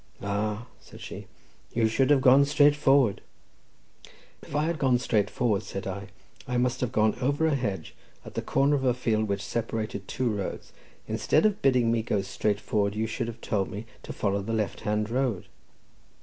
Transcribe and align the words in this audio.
"Ah," 0.23 0.65
said 0.79 0.99
she, 0.99 1.27
"you 1.75 1.87
should 1.87 2.09
have 2.09 2.21
gone 2.21 2.43
straight 2.43 2.75
forward." 2.75 3.21
"If 4.41 4.55
I 4.55 4.63
had 4.63 4.79
gone 4.79 4.97
straight 4.97 5.29
forward," 5.29 5.61
said 5.61 5.85
I, 5.85 6.07
"I 6.47 6.57
must 6.57 6.81
have 6.81 6.91
gone 6.91 7.13
over 7.21 7.45
a 7.45 7.53
hedge, 7.53 7.93
at 8.25 8.33
the 8.33 8.41
corner 8.41 8.75
of 8.75 8.83
a 8.83 8.95
field 8.95 9.27
which 9.27 9.45
separated 9.45 10.07
two 10.07 10.31
roads; 10.35 10.73
instead 11.07 11.45
of 11.45 11.61
bidding 11.61 11.91
me 11.91 12.01
go 12.01 12.23
straight 12.23 12.59
forward, 12.59 12.95
you 12.95 13.05
should 13.05 13.27
have 13.27 13.41
told 13.41 13.69
me 13.69 13.85
to 14.01 14.11
follow 14.11 14.41
the 14.41 14.53
left 14.53 14.79
hand 14.79 15.07
road." 15.11 15.45